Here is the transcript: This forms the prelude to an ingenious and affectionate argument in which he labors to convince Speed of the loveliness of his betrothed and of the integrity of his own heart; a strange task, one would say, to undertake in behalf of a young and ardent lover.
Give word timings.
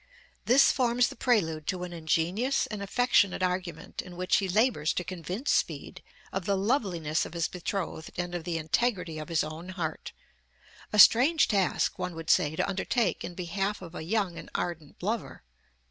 This 0.45 0.71
forms 0.71 1.09
the 1.09 1.15
prelude 1.15 1.67
to 1.67 1.83
an 1.83 1.93
ingenious 1.93 2.65
and 2.65 2.81
affectionate 2.81 3.43
argument 3.43 4.01
in 4.01 4.15
which 4.17 4.37
he 4.37 4.49
labors 4.49 4.93
to 4.93 5.03
convince 5.03 5.51
Speed 5.51 6.01
of 6.33 6.45
the 6.45 6.55
loveliness 6.57 7.23
of 7.23 7.35
his 7.35 7.47
betrothed 7.47 8.09
and 8.17 8.33
of 8.33 8.43
the 8.43 8.57
integrity 8.57 9.19
of 9.19 9.29
his 9.29 9.43
own 9.43 9.69
heart; 9.69 10.11
a 10.91 10.97
strange 10.97 11.47
task, 11.47 11.99
one 11.99 12.15
would 12.15 12.31
say, 12.31 12.55
to 12.55 12.67
undertake 12.67 13.23
in 13.23 13.35
behalf 13.35 13.79
of 13.79 13.93
a 13.93 14.01
young 14.01 14.39
and 14.39 14.49
ardent 14.55 15.03
lover. 15.03 15.43